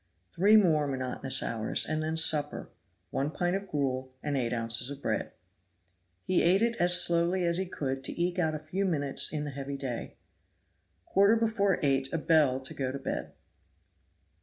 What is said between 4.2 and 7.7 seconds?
and eight ounces of bread. He ate it as slowly as he